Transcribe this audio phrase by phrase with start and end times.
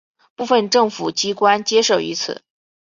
[0.35, 2.41] 部分政府机关皆设于此。